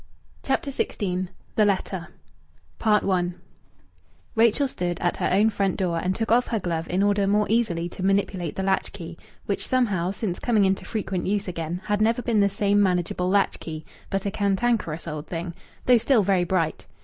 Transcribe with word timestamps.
CHAPTER 0.41 0.71
XVI 0.71 1.27
THE 1.55 1.63
LETTER 1.63 2.07
I 2.83 3.29
Rachel 4.33 4.67
stood 4.67 4.99
at 4.99 5.17
her 5.17 5.29
own 5.31 5.51
front 5.51 5.77
door 5.77 5.99
and 6.03 6.15
took 6.15 6.31
off 6.31 6.47
her 6.47 6.59
glove 6.59 6.87
in 6.89 7.03
order 7.03 7.27
more 7.27 7.45
easily 7.51 7.87
to 7.89 8.01
manipulate 8.01 8.55
the 8.55 8.63
latch 8.63 8.93
key, 8.93 9.15
which 9.45 9.67
somehow, 9.67 10.09
since 10.09 10.39
coming 10.39 10.65
into 10.65 10.85
frequent 10.85 11.27
use 11.27 11.47
again, 11.47 11.81
had 11.85 12.01
never 12.01 12.23
been 12.23 12.39
the 12.39 12.49
same 12.49 12.81
manageable 12.81 13.29
latch 13.29 13.59
key, 13.59 13.85
but 14.09 14.25
a 14.25 14.31
cantankerous 14.31 15.07
old 15.07 15.27
thing, 15.27 15.53
though 15.85 15.99
still 15.99 16.23
very 16.23 16.45
bright. 16.45 16.87